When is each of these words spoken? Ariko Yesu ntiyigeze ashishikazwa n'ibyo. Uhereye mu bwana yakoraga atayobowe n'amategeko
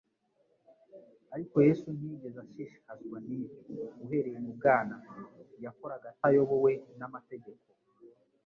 Ariko 1.33 1.55
Yesu 1.67 1.87
ntiyigeze 1.95 2.37
ashishikazwa 2.45 3.17
n'ibyo. 3.27 3.57
Uhereye 4.03 4.37
mu 4.45 4.51
bwana 4.57 4.95
yakoraga 5.63 6.05
atayobowe 6.13 6.71
n'amategeko 6.99 7.65